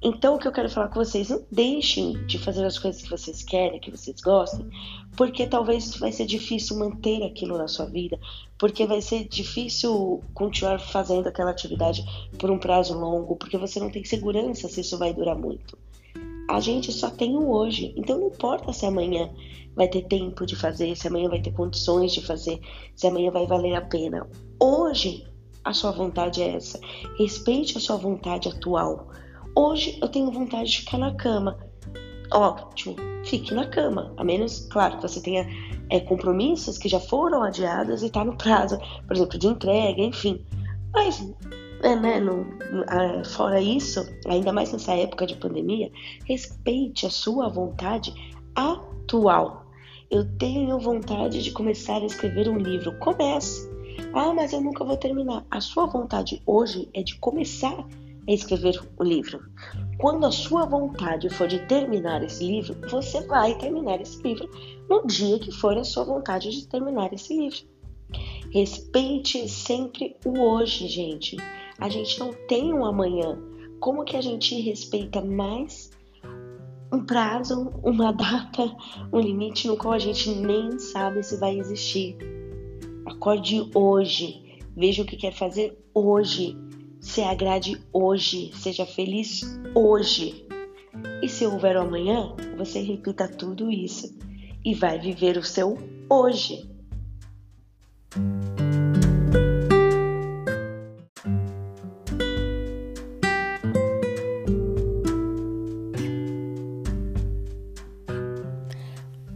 Então, 0.00 0.36
o 0.36 0.38
que 0.38 0.46
eu 0.46 0.52
quero 0.52 0.70
falar 0.70 0.88
com 0.88 1.04
vocês, 1.04 1.28
não 1.28 1.42
deixem 1.50 2.24
de 2.26 2.38
fazer 2.38 2.64
as 2.64 2.78
coisas 2.78 3.02
que 3.02 3.10
vocês 3.10 3.42
querem, 3.42 3.80
que 3.80 3.90
vocês 3.90 4.20
gostem, 4.20 4.64
porque 5.16 5.44
talvez 5.44 5.96
vai 5.96 6.12
ser 6.12 6.24
difícil 6.24 6.78
manter 6.78 7.24
aquilo 7.24 7.58
na 7.58 7.66
sua 7.66 7.86
vida, 7.86 8.18
porque 8.56 8.86
vai 8.86 9.02
ser 9.02 9.26
difícil 9.26 10.22
continuar 10.34 10.78
fazendo 10.78 11.26
aquela 11.26 11.50
atividade 11.50 12.04
por 12.38 12.48
um 12.48 12.58
prazo 12.58 12.96
longo, 12.96 13.34
porque 13.34 13.58
você 13.58 13.80
não 13.80 13.90
tem 13.90 14.04
segurança 14.04 14.68
se 14.68 14.82
isso 14.82 14.96
vai 14.96 15.12
durar 15.12 15.36
muito. 15.36 15.76
A 16.48 16.60
gente 16.60 16.92
só 16.92 17.10
tem 17.10 17.36
o 17.36 17.50
hoje, 17.50 17.92
então 17.96 18.20
não 18.20 18.28
importa 18.28 18.72
se 18.72 18.86
amanhã 18.86 19.28
vai 19.74 19.88
ter 19.88 20.02
tempo 20.02 20.46
de 20.46 20.54
fazer, 20.54 20.96
se 20.96 21.08
amanhã 21.08 21.28
vai 21.28 21.40
ter 21.42 21.52
condições 21.52 22.12
de 22.12 22.24
fazer, 22.24 22.60
se 22.94 23.06
amanhã 23.06 23.32
vai 23.32 23.46
valer 23.46 23.74
a 23.74 23.82
pena. 23.82 24.28
Hoje, 24.60 25.26
a 25.64 25.72
sua 25.72 25.90
vontade 25.90 26.40
é 26.40 26.54
essa. 26.54 26.80
Respeite 27.18 27.76
a 27.76 27.80
sua 27.80 27.96
vontade 27.96 28.48
atual 28.48 29.08
Hoje 29.60 29.98
eu 30.00 30.08
tenho 30.08 30.30
vontade 30.30 30.70
de 30.70 30.78
ficar 30.82 30.98
na 30.98 31.12
cama. 31.16 31.58
Ótimo, 32.32 32.94
fique 33.24 33.52
na 33.52 33.66
cama. 33.66 34.14
A 34.16 34.22
menos, 34.22 34.68
claro, 34.70 34.98
que 34.98 35.02
você 35.02 35.20
tenha 35.20 35.44
é, 35.90 35.98
compromissos 35.98 36.78
que 36.78 36.88
já 36.88 37.00
foram 37.00 37.42
adiados 37.42 38.04
e 38.04 38.06
está 38.06 38.24
no 38.24 38.36
prazo, 38.36 38.78
por 39.04 39.16
exemplo, 39.16 39.36
de 39.36 39.48
entrega, 39.48 40.00
enfim. 40.00 40.46
Mas, 40.92 41.34
é, 41.82 41.96
né, 41.96 42.20
no, 42.20 42.44
no, 42.44 43.24
fora 43.24 43.60
isso, 43.60 44.08
ainda 44.28 44.52
mais 44.52 44.70
nessa 44.70 44.94
época 44.94 45.26
de 45.26 45.34
pandemia, 45.34 45.90
respeite 46.24 47.04
a 47.04 47.10
sua 47.10 47.48
vontade 47.48 48.14
atual. 48.54 49.66
Eu 50.08 50.24
tenho 50.38 50.78
vontade 50.78 51.42
de 51.42 51.50
começar 51.50 52.00
a 52.00 52.06
escrever 52.06 52.48
um 52.48 52.58
livro. 52.58 52.96
Comece. 53.00 53.68
Ah, 54.14 54.32
mas 54.32 54.52
eu 54.52 54.60
nunca 54.60 54.84
vou 54.84 54.96
terminar. 54.96 55.44
A 55.50 55.60
sua 55.60 55.86
vontade 55.86 56.40
hoje 56.46 56.88
é 56.94 57.02
de 57.02 57.18
começar 57.18 57.84
escrever 58.34 58.80
o 58.98 59.02
livro. 59.02 59.40
Quando 59.98 60.26
a 60.26 60.30
sua 60.30 60.64
vontade 60.64 61.28
for 61.28 61.48
de 61.48 61.58
terminar 61.66 62.22
esse 62.22 62.44
livro, 62.44 62.76
você 62.88 63.20
vai 63.26 63.56
terminar 63.58 64.00
esse 64.00 64.22
livro 64.22 64.48
no 64.88 65.06
dia 65.06 65.38
que 65.38 65.50
for 65.50 65.76
a 65.76 65.84
sua 65.84 66.04
vontade 66.04 66.50
de 66.50 66.66
terminar 66.68 67.12
esse 67.12 67.36
livro. 67.36 67.58
Respeite 68.52 69.48
sempre 69.48 70.16
o 70.24 70.40
hoje, 70.40 70.88
gente. 70.88 71.36
A 71.78 71.88
gente 71.88 72.18
não 72.20 72.32
tem 72.46 72.72
um 72.72 72.84
amanhã. 72.84 73.38
Como 73.80 74.04
que 74.04 74.16
a 74.16 74.20
gente 74.20 74.60
respeita 74.60 75.20
mais 75.20 75.90
um 76.92 77.04
prazo, 77.04 77.70
uma 77.82 78.12
data, 78.14 78.74
um 79.12 79.20
limite 79.20 79.68
no 79.68 79.76
qual 79.76 79.94
a 79.94 79.98
gente 79.98 80.30
nem 80.30 80.78
sabe 80.78 81.22
se 81.22 81.38
vai 81.38 81.58
existir? 81.58 82.16
Acorde 83.04 83.68
hoje. 83.74 84.60
Veja 84.76 85.02
o 85.02 85.06
que 85.06 85.16
quer 85.16 85.32
fazer 85.32 85.76
hoje 85.92 86.56
se 87.00 87.22
agrade 87.22 87.80
hoje, 87.92 88.50
seja 88.54 88.84
feliz 88.84 89.42
hoje. 89.74 90.46
E 91.22 91.28
se 91.28 91.46
houver 91.46 91.76
o 91.76 91.82
amanhã, 91.82 92.34
você 92.56 92.80
repita 92.80 93.28
tudo 93.28 93.70
isso 93.70 94.16
e 94.64 94.74
vai 94.74 94.98
viver 94.98 95.36
o 95.36 95.44
seu 95.44 95.76
hoje. 96.10 96.68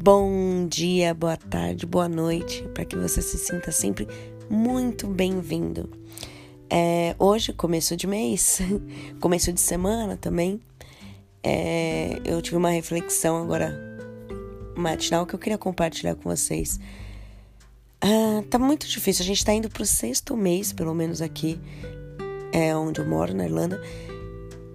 Bom 0.02 0.66
dia, 0.66 1.14
boa 1.14 1.36
tarde, 1.36 1.86
boa 1.86 2.08
noite, 2.08 2.62
para 2.74 2.84
que 2.84 2.96
você 2.96 3.22
se 3.22 3.38
sinta 3.38 3.70
sempre 3.70 4.08
muito 4.50 5.06
bem-vindo. 5.06 5.88
É, 6.74 7.14
hoje, 7.18 7.52
começo 7.52 7.94
de 7.94 8.06
mês, 8.06 8.58
começo 9.20 9.52
de 9.52 9.60
semana 9.60 10.16
também, 10.16 10.58
é, 11.42 12.18
eu 12.24 12.40
tive 12.40 12.56
uma 12.56 12.70
reflexão 12.70 13.42
agora 13.42 13.78
matinal 14.74 15.26
que 15.26 15.34
eu 15.34 15.38
queria 15.38 15.58
compartilhar 15.58 16.14
com 16.14 16.30
vocês. 16.34 16.80
Ah, 18.00 18.42
tá 18.48 18.58
muito 18.58 18.88
difícil, 18.88 19.22
a 19.22 19.26
gente 19.26 19.44
tá 19.44 19.52
indo 19.52 19.68
pro 19.68 19.84
sexto 19.84 20.34
mês, 20.34 20.72
pelo 20.72 20.94
menos 20.94 21.20
aqui, 21.20 21.60
é 22.50 22.74
onde 22.74 23.02
eu 23.02 23.06
moro, 23.06 23.34
na 23.34 23.44
Irlanda, 23.44 23.78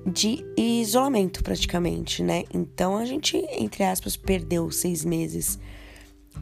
de 0.06 0.46
isolamento 0.56 1.44
praticamente, 1.44 2.22
né? 2.22 2.44
Então 2.54 2.96
a 2.96 3.06
gente, 3.06 3.38
entre 3.58 3.84
aspas, 3.84 4.16
perdeu 4.16 4.70
seis 4.70 5.04
meses 5.04 5.58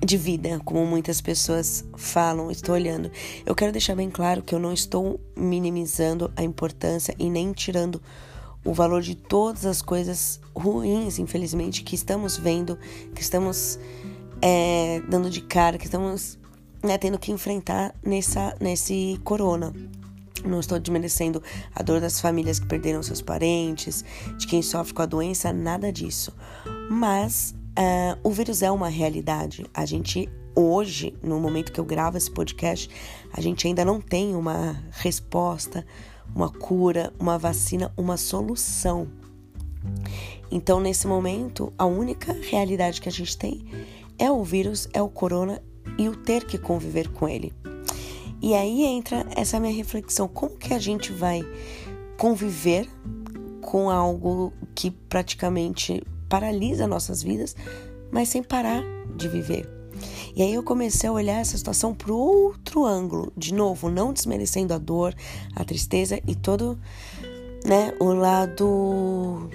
de 0.03 0.17
vida, 0.17 0.59
como 0.63 0.85
muitas 0.85 1.21
pessoas 1.21 1.83
falam, 1.95 2.51
estou 2.51 2.75
olhando. 2.75 3.11
Eu 3.45 3.55
quero 3.55 3.71
deixar 3.71 3.95
bem 3.95 4.09
claro 4.09 4.41
que 4.41 4.53
eu 4.53 4.59
não 4.59 4.73
estou 4.73 5.19
minimizando 5.35 6.31
a 6.35 6.43
importância 6.43 7.15
e 7.17 7.29
nem 7.29 7.51
tirando 7.51 8.01
o 8.63 8.73
valor 8.73 9.01
de 9.01 9.15
todas 9.15 9.65
as 9.65 9.81
coisas 9.81 10.39
ruins, 10.55 11.19
infelizmente, 11.19 11.83
que 11.83 11.95
estamos 11.95 12.37
vendo, 12.37 12.77
que 13.13 13.21
estamos 13.21 13.79
é, 14.41 15.01
dando 15.07 15.29
de 15.29 15.41
cara, 15.41 15.77
que 15.77 15.85
estamos 15.85 16.37
né, 16.83 16.97
tendo 16.97 17.19
que 17.19 17.31
enfrentar 17.31 17.93
nessa, 18.03 18.55
nesse 18.59 19.19
corona. 19.23 19.73
Não 20.43 20.59
estou 20.59 20.79
desmerecendo 20.79 21.41
a 21.73 21.81
dor 21.81 21.99
das 21.99 22.19
famílias 22.19 22.59
que 22.59 22.67
perderam 22.67 23.01
seus 23.01 23.21
parentes, 23.21 24.03
de 24.37 24.45
quem 24.45 24.61
sofre 24.61 24.93
com 24.93 25.01
a 25.01 25.07
doença, 25.07 25.51
nada 25.51 25.91
disso. 25.91 26.33
Mas 26.89 27.55
uh, 27.77 28.19
o 28.23 28.31
vírus 28.31 28.61
é 28.61 28.71
uma 28.71 28.89
realidade. 28.89 29.65
A 29.73 29.85
gente, 29.85 30.29
hoje, 30.55 31.13
no 31.21 31.39
momento 31.39 31.71
que 31.71 31.79
eu 31.79 31.85
gravo 31.85 32.17
esse 32.17 32.31
podcast, 32.31 32.89
a 33.31 33.41
gente 33.41 33.67
ainda 33.67 33.83
não 33.83 34.01
tem 34.01 34.35
uma 34.35 34.81
resposta, 34.91 35.85
uma 36.33 36.49
cura, 36.49 37.13
uma 37.19 37.37
vacina, 37.37 37.93
uma 37.97 38.17
solução. 38.17 39.07
Então, 40.51 40.79
nesse 40.79 41.07
momento, 41.07 41.73
a 41.77 41.85
única 41.85 42.33
realidade 42.33 43.01
que 43.01 43.09
a 43.09 43.11
gente 43.11 43.37
tem 43.37 43.65
é 44.17 44.31
o 44.31 44.43
vírus, 44.43 44.87
é 44.93 45.01
o 45.01 45.09
corona 45.09 45.61
e 45.97 46.09
o 46.09 46.15
ter 46.15 46.45
que 46.45 46.57
conviver 46.57 47.09
com 47.09 47.27
ele. 47.27 47.53
E 48.41 48.53
aí 48.53 48.83
entra 48.83 49.25
essa 49.35 49.59
minha 49.59 49.73
reflexão: 49.73 50.27
como 50.27 50.57
que 50.57 50.73
a 50.73 50.79
gente 50.79 51.11
vai 51.11 51.41
conviver 52.17 52.87
com 53.61 53.89
algo 53.89 54.53
que 54.73 54.91
praticamente 54.91 56.03
paralisa 56.35 56.85
nossas 56.85 57.23
vidas, 57.23 57.55
mas 58.11 58.27
sem 58.27 58.43
parar 58.43 58.83
de 59.15 59.29
viver? 59.29 59.69
E 60.35 60.41
aí 60.41 60.53
eu 60.53 60.61
comecei 60.61 61.09
a 61.09 61.13
olhar 61.13 61.39
essa 61.39 61.57
situação 61.57 61.95
para 61.95 62.13
outro 62.13 62.83
ângulo, 62.83 63.31
de 63.37 63.53
novo, 63.53 63.89
não 63.89 64.11
desmerecendo 64.11 64.73
a 64.73 64.77
dor, 64.77 65.15
a 65.55 65.63
tristeza 65.63 66.19
e 66.27 66.35
todo, 66.35 66.77
né, 67.63 67.93
o 68.01 68.11
lado 68.11 69.49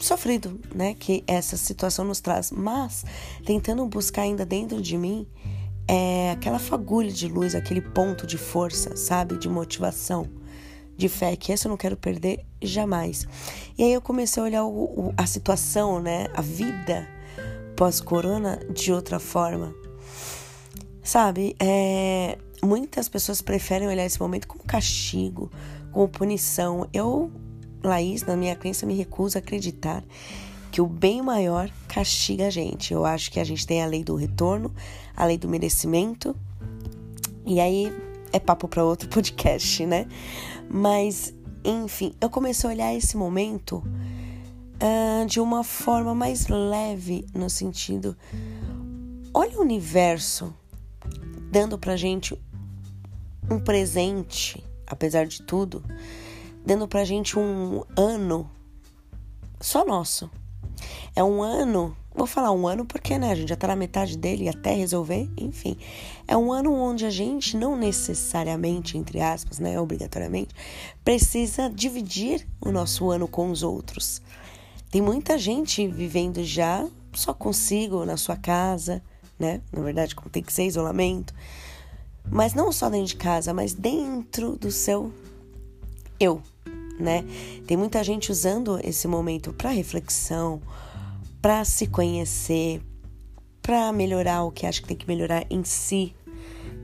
sofrido, 0.00 0.60
né, 0.74 0.94
que 0.94 1.22
essa 1.28 1.56
situação 1.56 2.04
nos 2.04 2.20
traz, 2.20 2.50
mas 2.50 3.04
tentando 3.44 3.86
buscar 3.86 4.22
ainda 4.22 4.44
dentro 4.44 4.82
de 4.82 4.98
mim 4.98 5.28
é 5.86 6.32
aquela 6.32 6.58
fagulha 6.58 7.12
de 7.12 7.28
luz, 7.28 7.54
aquele 7.54 7.80
ponto 7.80 8.26
de 8.26 8.36
força, 8.36 8.96
sabe, 8.96 9.38
de 9.38 9.48
motivação, 9.48 10.28
de 10.96 11.08
fé, 11.08 11.36
que 11.36 11.52
essa 11.52 11.66
eu 11.66 11.70
não 11.70 11.76
quero 11.76 11.96
perder 11.96 12.44
jamais. 12.62 13.26
E 13.76 13.82
aí 13.82 13.92
eu 13.92 14.00
comecei 14.00 14.42
a 14.42 14.46
olhar 14.46 14.64
o, 14.64 14.84
o, 14.84 15.14
a 15.16 15.26
situação, 15.26 16.00
né, 16.00 16.26
a 16.34 16.40
vida 16.40 17.08
pós-corona 17.76 18.60
de 18.72 18.92
outra 18.92 19.18
forma. 19.18 19.74
Sabe, 21.02 21.54
é, 21.60 22.38
muitas 22.62 23.08
pessoas 23.08 23.42
preferem 23.42 23.88
olhar 23.88 24.04
esse 24.04 24.20
momento 24.20 24.48
como 24.48 24.64
castigo, 24.64 25.50
como 25.92 26.08
punição. 26.08 26.88
Eu, 26.92 27.30
Laís, 27.82 28.22
na 28.22 28.36
minha 28.36 28.56
crença, 28.56 28.86
me 28.86 28.94
recuso 28.94 29.36
a 29.36 29.40
acreditar 29.40 30.02
que 30.70 30.80
o 30.80 30.86
bem 30.86 31.22
maior 31.22 31.70
castiga 31.86 32.46
a 32.46 32.50
gente. 32.50 32.92
Eu 32.92 33.04
acho 33.04 33.30
que 33.30 33.38
a 33.38 33.44
gente 33.44 33.66
tem 33.66 33.82
a 33.82 33.86
lei 33.86 34.02
do 34.02 34.16
retorno, 34.16 34.74
a 35.16 35.24
lei 35.24 35.38
do 35.38 35.48
merecimento. 35.48 36.34
E 37.46 37.60
aí 37.60 37.92
é 38.32 38.40
papo 38.40 38.66
para 38.66 38.84
outro 38.84 39.08
podcast, 39.10 39.86
né? 39.86 40.08
Mas, 40.68 41.34
enfim, 41.64 42.14
eu 42.20 42.28
comecei 42.28 42.68
a 42.68 42.72
olhar 42.72 42.94
esse 42.94 43.16
momento 43.16 43.76
uh, 43.76 45.26
de 45.26 45.40
uma 45.40 45.62
forma 45.64 46.14
mais 46.14 46.48
leve, 46.48 47.26
no 47.34 47.48
sentido: 47.48 48.16
olha 49.32 49.58
o 49.58 49.60
universo 49.60 50.54
dando 51.50 51.78
pra 51.78 51.96
gente 51.96 52.36
um 53.50 53.60
presente, 53.60 54.64
apesar 54.86 55.26
de 55.26 55.42
tudo, 55.42 55.84
dando 56.64 56.88
pra 56.88 57.04
gente 57.04 57.38
um 57.38 57.84
ano 57.96 58.50
só 59.60 59.84
nosso. 59.84 60.30
É 61.14 61.22
um 61.22 61.42
ano, 61.42 61.96
vou 62.14 62.26
falar 62.26 62.52
um 62.52 62.66
ano 62.66 62.84
porque, 62.84 63.18
né, 63.18 63.32
a 63.32 63.34
gente 63.34 63.48
já 63.48 63.56
tá 63.56 63.66
na 63.66 63.76
metade 63.76 64.16
dele 64.16 64.48
até 64.48 64.72
resolver, 64.72 65.28
enfim. 65.36 65.76
É 66.26 66.36
um 66.36 66.52
ano 66.52 66.72
onde 66.72 67.04
a 67.04 67.10
gente 67.10 67.56
não 67.56 67.76
necessariamente, 67.76 68.96
entre 68.96 69.20
aspas, 69.20 69.58
né, 69.58 69.78
obrigatoriamente, 69.80 70.54
precisa 71.04 71.68
dividir 71.68 72.46
o 72.60 72.70
nosso 72.70 73.10
ano 73.10 73.26
com 73.26 73.50
os 73.50 73.62
outros. 73.62 74.22
Tem 74.90 75.02
muita 75.02 75.36
gente 75.36 75.86
vivendo 75.88 76.44
já 76.44 76.86
só 77.12 77.34
consigo, 77.34 78.04
na 78.04 78.16
sua 78.16 78.36
casa, 78.36 79.02
né? 79.38 79.60
Na 79.72 79.82
verdade, 79.82 80.14
tem 80.30 80.42
que 80.42 80.52
ser 80.52 80.66
isolamento. 80.66 81.34
Mas 82.30 82.54
não 82.54 82.72
só 82.72 82.88
dentro 82.88 83.08
de 83.08 83.16
casa, 83.16 83.52
mas 83.52 83.74
dentro 83.74 84.56
do 84.56 84.70
seu 84.70 85.12
eu, 86.18 86.40
né? 86.98 87.24
Tem 87.66 87.76
muita 87.76 88.02
gente 88.02 88.30
usando 88.30 88.78
esse 88.82 89.06
momento 89.06 89.52
para 89.52 89.70
reflexão, 89.70 90.62
para 91.44 91.62
se 91.62 91.86
conhecer, 91.86 92.80
para 93.60 93.92
melhorar 93.92 94.44
o 94.44 94.50
que 94.50 94.64
acha 94.64 94.80
que 94.80 94.88
tem 94.88 94.96
que 94.96 95.06
melhorar 95.06 95.44
em 95.50 95.62
si, 95.62 96.16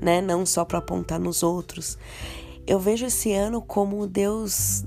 né? 0.03 0.21
Não 0.21 0.45
só 0.45 0.67
para 0.67 0.81
apontar 0.81 1.19
nos 1.19 1.43
outros. 1.43 1.97
Eu 2.67 2.79
vejo 2.79 3.07
esse 3.07 3.33
ano 3.33 3.63
como 3.63 4.07
Deus 4.07 4.85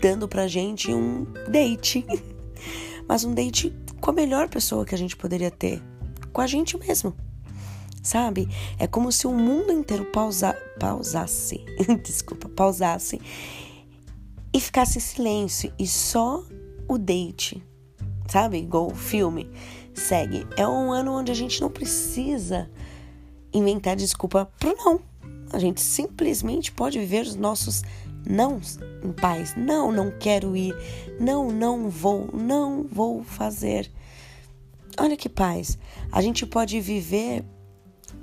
dando 0.00 0.26
pra 0.26 0.48
gente 0.48 0.94
um 0.94 1.26
date. 1.50 2.06
Mas 3.06 3.22
um 3.22 3.34
date 3.34 3.70
com 4.00 4.12
a 4.12 4.14
melhor 4.14 4.48
pessoa 4.48 4.86
que 4.86 4.94
a 4.94 4.98
gente 4.98 5.14
poderia 5.14 5.50
ter, 5.50 5.82
com 6.32 6.40
a 6.40 6.46
gente 6.46 6.78
mesmo. 6.78 7.14
Sabe? 8.02 8.48
É 8.78 8.86
como 8.86 9.12
se 9.12 9.26
o 9.26 9.34
mundo 9.34 9.74
inteiro 9.74 10.06
pausa, 10.06 10.54
pausasse, 10.78 11.62
desculpa, 12.02 12.48
pausasse 12.48 13.20
e 14.54 14.58
ficasse 14.58 14.96
em 14.96 15.02
silêncio 15.02 15.70
e 15.78 15.86
só 15.86 16.42
o 16.88 16.96
date 16.96 17.62
sabe? 18.30 18.58
Igual 18.58 18.90
filme 18.90 19.50
segue. 19.94 20.46
É 20.56 20.66
um 20.66 20.92
ano 20.92 21.12
onde 21.12 21.32
a 21.32 21.34
gente 21.34 21.60
não 21.60 21.70
precisa 21.70 22.70
inventar 23.52 23.96
desculpa 23.96 24.50
pro 24.58 24.74
não. 24.76 25.00
A 25.52 25.58
gente 25.58 25.80
simplesmente 25.80 26.70
pode 26.70 26.98
viver 26.98 27.22
os 27.22 27.34
nossos 27.34 27.82
não 28.26 28.60
em 29.02 29.12
paz. 29.12 29.54
Não, 29.56 29.90
não 29.90 30.10
quero 30.10 30.56
ir. 30.56 30.74
Não, 31.18 31.50
não 31.50 31.88
vou. 31.88 32.28
Não 32.32 32.84
vou 32.84 33.24
fazer. 33.24 33.90
Olha 34.98 35.16
que 35.16 35.28
paz. 35.28 35.78
A 36.12 36.22
gente 36.22 36.46
pode 36.46 36.80
viver 36.80 37.44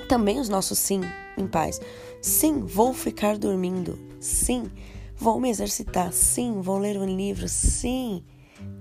também 0.07 0.39
os 0.39 0.47
nossos 0.47 0.79
sim 0.79 1.01
em 1.37 1.47
paz. 1.47 1.81
Sim, 2.21 2.61
vou 2.61 2.93
ficar 2.93 3.37
dormindo. 3.37 3.99
Sim, 4.19 4.71
vou 5.15 5.39
me 5.39 5.49
exercitar. 5.49 6.13
Sim, 6.13 6.61
vou 6.61 6.77
ler 6.77 6.97
um 6.97 7.05
livro. 7.05 7.47
Sim, 7.49 8.23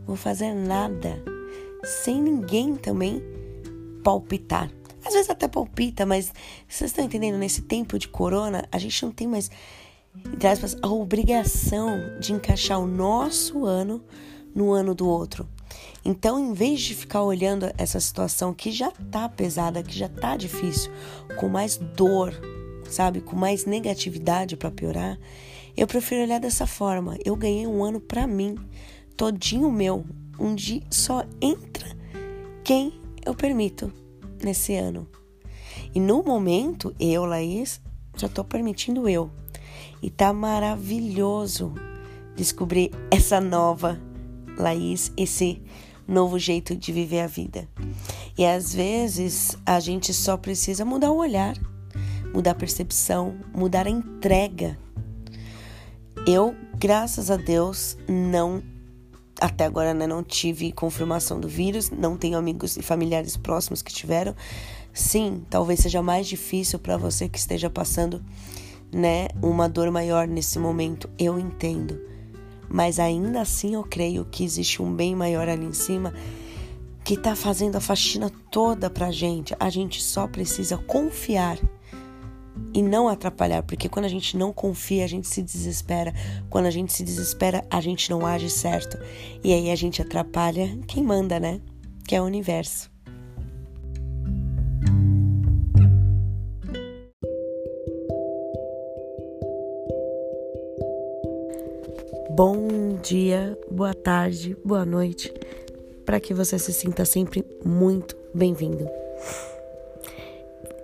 vou 0.06 0.16
fazer 0.16 0.54
nada, 0.54 1.22
sem 1.84 2.20
ninguém 2.22 2.76
também 2.76 3.22
palpitar. 4.02 4.70
Às 5.04 5.14
vezes 5.14 5.30
até 5.30 5.46
palpita, 5.46 6.04
mas 6.04 6.32
vocês 6.68 6.90
estão 6.90 7.04
entendendo? 7.04 7.38
Nesse 7.38 7.62
tempo 7.62 7.98
de 7.98 8.08
corona, 8.08 8.64
a 8.72 8.78
gente 8.78 9.04
não 9.04 9.12
tem 9.12 9.26
mais, 9.26 9.50
entre 10.32 10.48
aspas, 10.48 10.76
a 10.82 10.88
obrigação 10.88 12.18
de 12.20 12.32
encaixar 12.32 12.80
o 12.80 12.86
nosso 12.86 13.64
ano 13.64 14.04
no 14.54 14.72
ano 14.72 14.94
do 14.94 15.08
outro. 15.08 15.48
Então, 16.04 16.38
em 16.38 16.52
vez 16.52 16.80
de 16.80 16.94
ficar 16.94 17.22
olhando 17.22 17.70
essa 17.76 17.98
situação 17.98 18.54
que 18.54 18.70
já 18.70 18.90
tá 18.90 19.28
pesada, 19.28 19.82
que 19.82 19.96
já 19.96 20.08
tá 20.08 20.36
difícil, 20.36 20.90
com 21.36 21.48
mais 21.48 21.76
dor, 21.76 22.32
sabe, 22.88 23.20
com 23.20 23.36
mais 23.36 23.64
negatividade 23.64 24.56
para 24.56 24.70
piorar, 24.70 25.18
eu 25.76 25.86
prefiro 25.86 26.22
olhar 26.22 26.40
dessa 26.40 26.66
forma. 26.66 27.18
Eu 27.24 27.36
ganhei 27.36 27.66
um 27.66 27.84
ano 27.84 28.00
para 28.00 28.26
mim, 28.26 28.56
todinho 29.16 29.70
meu, 29.72 30.04
onde 30.38 30.82
só 30.90 31.24
entra 31.40 31.86
quem 32.62 32.92
eu 33.24 33.34
permito 33.34 33.92
nesse 34.42 34.74
ano. 34.74 35.08
E 35.94 36.00
no 36.00 36.22
momento, 36.22 36.94
eu, 37.00 37.24
Laís, 37.24 37.80
já 38.16 38.28
tô 38.28 38.44
permitindo 38.44 39.08
eu. 39.08 39.30
E 40.02 40.10
tá 40.10 40.32
maravilhoso 40.32 41.72
descobrir 42.36 42.90
essa 43.10 43.40
nova 43.40 44.00
Laís, 44.58 45.10
esse 45.16 45.62
novo 46.06 46.38
jeito 46.38 46.76
de 46.76 46.92
viver 46.92 47.20
a 47.20 47.26
vida. 47.26 47.68
E 48.36 48.44
às 48.44 48.74
vezes 48.74 49.56
a 49.64 49.80
gente 49.80 50.12
só 50.12 50.36
precisa 50.36 50.84
mudar 50.84 51.10
o 51.10 51.16
olhar, 51.16 51.56
mudar 52.32 52.52
a 52.52 52.54
percepção, 52.54 53.36
mudar 53.54 53.86
a 53.86 53.90
entrega. 53.90 54.78
Eu, 56.26 56.54
graças 56.78 57.30
a 57.30 57.36
Deus, 57.36 57.96
não 58.08 58.62
até 59.40 59.64
agora 59.64 59.92
né, 59.92 60.06
não 60.06 60.22
tive 60.22 60.72
confirmação 60.72 61.38
do 61.38 61.48
vírus, 61.48 61.90
não 61.90 62.16
tenho 62.16 62.38
amigos 62.38 62.76
e 62.76 62.82
familiares 62.82 63.36
próximos 63.36 63.82
que 63.82 63.92
tiveram. 63.92 64.34
Sim, 64.92 65.42
talvez 65.50 65.80
seja 65.80 66.02
mais 66.02 66.26
difícil 66.26 66.78
para 66.78 66.96
você 66.96 67.28
que 67.28 67.38
esteja 67.38 67.68
passando, 67.68 68.24
né, 68.92 69.28
uma 69.42 69.68
dor 69.68 69.90
maior 69.90 70.26
nesse 70.26 70.58
momento. 70.58 71.08
Eu 71.18 71.38
entendo. 71.38 72.00
Mas 72.68 72.98
ainda 72.98 73.42
assim 73.42 73.74
eu 73.74 73.84
creio 73.84 74.24
que 74.24 74.44
existe 74.44 74.82
um 74.82 74.92
bem 74.92 75.14
maior 75.14 75.48
ali 75.48 75.66
em 75.66 75.72
cima 75.72 76.12
que 77.04 77.14
está 77.14 77.36
fazendo 77.36 77.76
a 77.76 77.80
faxina 77.80 78.32
toda 78.50 78.90
pra 78.90 79.12
gente. 79.12 79.54
A 79.60 79.70
gente 79.70 80.02
só 80.02 80.26
precisa 80.26 80.76
confiar 80.76 81.56
e 82.72 82.82
não 82.82 83.08
atrapalhar, 83.08 83.62
porque 83.62 83.88
quando 83.88 84.04
a 84.04 84.08
gente 84.08 84.36
não 84.36 84.52
confia, 84.52 85.04
a 85.04 85.08
gente 85.08 85.26
se 85.26 85.42
desespera. 85.42 86.12
Quando 86.50 86.66
a 86.66 86.70
gente 86.70 86.92
se 86.92 87.02
desespera, 87.02 87.64
a 87.70 87.80
gente 87.80 88.10
não 88.10 88.26
age 88.26 88.50
certo. 88.50 88.98
E 89.42 89.52
aí 89.52 89.70
a 89.70 89.76
gente 89.76 90.02
atrapalha 90.02 90.78
quem 90.86 91.02
manda, 91.02 91.40
né? 91.40 91.60
Que 92.06 92.14
é 92.14 92.20
o 92.20 92.24
universo. 92.24 92.90
Bom 102.36 102.98
dia, 103.02 103.58
boa 103.70 103.94
tarde, 103.94 104.54
boa 104.62 104.84
noite, 104.84 105.32
para 106.04 106.20
que 106.20 106.34
você 106.34 106.58
se 106.58 106.70
sinta 106.70 107.06
sempre 107.06 107.42
muito 107.64 108.14
bem-vindo. 108.34 108.86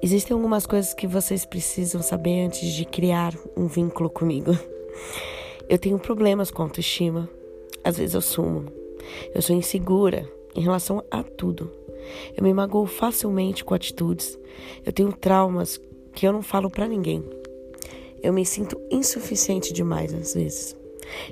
Existem 0.04 0.34
algumas 0.34 0.66
coisas 0.66 0.92
que 0.92 1.06
vocês 1.06 1.44
precisam 1.44 2.02
saber 2.02 2.44
antes 2.44 2.72
de 2.72 2.84
criar 2.84 3.38
um 3.56 3.68
vínculo 3.68 4.10
comigo. 4.10 4.50
Eu 5.68 5.78
tenho 5.78 5.96
problemas 5.96 6.50
com 6.50 6.64
autoestima, 6.64 7.30
às 7.84 7.98
vezes 7.98 8.14
eu 8.14 8.20
sumo. 8.20 8.66
Eu 9.32 9.40
sou 9.40 9.54
insegura 9.54 10.28
em 10.56 10.60
relação 10.60 11.04
a 11.08 11.22
tudo. 11.22 11.70
Eu 12.36 12.42
me 12.42 12.52
magoo 12.52 12.84
facilmente 12.84 13.64
com 13.64 13.74
atitudes. 13.74 14.36
Eu 14.84 14.92
tenho 14.92 15.12
traumas 15.12 15.80
que 16.12 16.26
eu 16.26 16.32
não 16.32 16.42
falo 16.42 16.68
para 16.68 16.88
ninguém. 16.88 17.22
Eu 18.20 18.32
me 18.32 18.44
sinto 18.44 18.80
insuficiente 18.90 19.72
demais 19.72 20.12
às 20.12 20.34
vezes. 20.34 20.76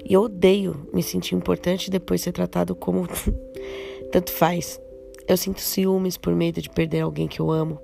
E 0.04 0.12
eu 0.12 0.22
odeio 0.22 0.86
me 0.92 1.02
sentir 1.02 1.34
importante 1.34 1.88
e 1.88 1.90
depois 1.90 2.20
ser 2.20 2.30
tratado 2.30 2.76
como 2.76 3.04
tanto 4.12 4.30
faz. 4.30 4.80
Eu 5.26 5.36
sinto 5.36 5.60
ciúmes 5.60 6.16
por 6.16 6.36
medo 6.36 6.62
de 6.62 6.70
perder 6.70 7.00
alguém 7.00 7.26
que 7.26 7.40
eu 7.40 7.50
amo. 7.50 7.80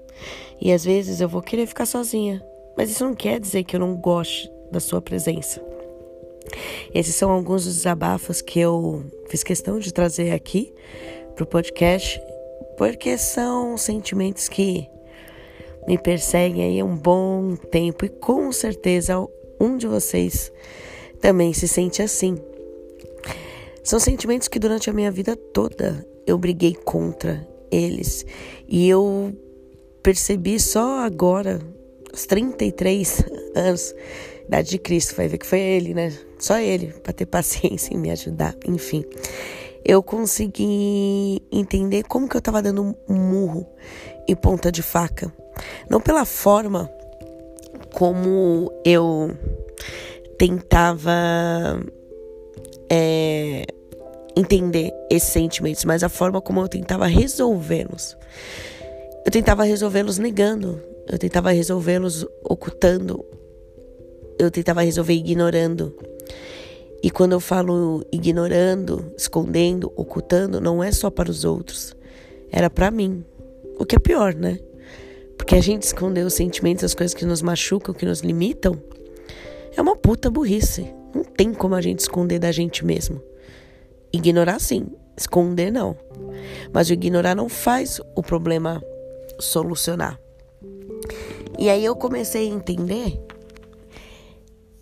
E 0.61 0.73
às 0.73 0.85
vezes 0.85 1.21
eu 1.21 1.29
vou 1.29 1.43
querer 1.43 1.67
ficar 1.67 1.87
sozinha. 1.87 2.43
Mas 2.77 2.91
isso 2.91 3.05
não 3.05 3.15
quer 3.15 3.41
dizer 3.41 3.65
que 3.65 3.77
eu 3.77 3.81
não 3.81 3.97
goste 3.97 4.51
da 4.71 4.81
sua 4.81 5.01
presença. 5.01 5.63
Esses 6.95 7.15
são 7.15 7.31
alguns 7.31 7.65
dos 7.65 7.77
desabafos 7.77 8.41
que 8.41 8.61
eu 8.61 9.05
fiz 9.29 9.43
questão 9.43 9.79
de 9.79 9.93
trazer 9.93 10.33
aqui 10.33 10.73
para 11.35 11.45
o 11.45 11.47
podcast, 11.47 12.21
porque 12.77 13.19
são 13.19 13.77
sentimentos 13.77 14.49
que 14.49 14.89
me 15.87 15.99
perseguem 15.99 16.65
aí 16.65 16.83
um 16.83 16.97
bom 16.97 17.57
tempo 17.57 18.05
e 18.05 18.09
com 18.09 18.51
certeza 18.53 19.27
um 19.61 19.77
de 19.77 19.87
vocês 19.87 20.53
também 21.21 21.53
se 21.53 21.67
sente 21.67 22.03
assim. 22.03 22.37
São 23.83 23.99
sentimentos 23.99 24.49
que 24.49 24.59
durante 24.59 24.91
a 24.91 24.93
minha 24.93 25.11
vida 25.11 25.37
toda 25.37 26.07
eu 26.27 26.37
briguei 26.37 26.75
contra 26.75 27.47
eles 27.71 28.27
e 28.69 28.89
eu 28.89 29.33
percebi 30.07 30.61
só 30.61 31.01
agora, 31.01 31.59
aos 32.13 32.27
33 32.27 33.25
anos, 33.57 33.93
idade 34.47 34.71
de 34.71 34.79
Cristo, 34.79 35.17
vai 35.17 35.27
ver 35.27 35.37
que 35.37 35.47
foi 35.47 35.59
ele, 35.59 35.95
né? 35.95 36.17
Só 36.39 36.59
ele, 36.59 36.95
para 37.03 37.13
ter 37.13 37.27
paciência 37.27 37.93
em 37.93 37.99
me 37.99 38.13
ajudar, 38.13 38.55
enfim. 38.65 39.05
Eu 39.85 40.05
consegui 40.05 41.43
entender 41.51 42.05
como 42.05 42.29
que 42.29 42.37
eu 42.37 42.41
tava 42.41 42.63
dando 42.63 42.97
um 43.09 43.15
murro 43.15 43.67
e 44.29 44.37
ponta 44.37 44.71
de 44.71 44.81
faca 44.81 45.33
não 45.91 46.01
pela 46.01 46.25
forma 46.25 46.89
como 47.93 48.71
eu 48.85 49.37
tentava 50.39 51.81
é, 52.89 53.65
entender 54.37 54.93
esses 55.11 55.31
sentimentos, 55.31 55.85
mas 55.85 56.05
a 56.05 56.09
forma 56.09 56.41
como 56.41 56.61
eu 56.61 56.69
tentava 56.69 57.07
resolvê-los. 57.07 58.17
Eu 59.27 59.33
tentava 59.33 59.65
resolvê-los 59.65 60.19
negando, 60.19 60.81
eu 61.11 61.19
tentava 61.19 61.51
resolvê-los 61.51 62.25
ocultando, 62.45 63.25
eu 64.39 64.53
tentava 64.53 64.83
resolver 64.83 65.15
ignorando. 65.15 65.93
E 67.03 67.11
quando 67.11 67.33
eu 67.33 67.41
falo 67.41 68.07
ignorando, 68.13 69.13
escondendo, 69.19 69.93
ocultando, 69.97 70.61
não 70.61 70.81
é 70.81 70.93
só 70.93 71.11
para 71.11 71.29
os 71.29 71.45
outros, 71.45 71.93
era 72.53 72.71
para 72.71 72.89
mim. 72.89 73.25
O 73.81 73.85
que 73.85 73.97
é 73.97 73.99
pior, 73.99 74.33
né? 74.33 74.61
Porque 75.37 75.57
a 75.57 75.61
gente 75.61 75.83
esconder 75.83 76.25
os 76.25 76.35
sentimentos, 76.35 76.85
as 76.85 76.95
coisas 76.95 77.13
que 77.13 77.25
nos 77.25 77.43
machucam, 77.43 77.93
que 77.93 78.07
nos 78.07 78.21
limitam, 78.21 78.81
é 79.77 79.83
uma 79.83 79.97
puta 79.97 80.31
burrice. 80.31 80.87
Não 81.13 81.25
tem 81.25 81.53
como 81.53 81.75
a 81.75 81.81
gente 81.81 81.99
esconder 81.99 82.39
da 82.39 82.53
gente 82.53 82.85
mesmo. 82.85 83.21
Ignorar 84.13 84.61
sim, 84.61 84.87
esconder 85.19 85.73
não. 85.73 85.97
Mas 86.73 86.89
o 86.89 86.93
ignorar 86.93 87.35
não 87.35 87.49
faz 87.49 88.01
o 88.15 88.23
problema 88.23 88.81
solucionar. 89.39 90.21
E 91.59 91.69
aí 91.71 91.85
eu 91.85 91.97
comecei 91.97 92.51
a 92.51 92.55
entender 92.55 93.21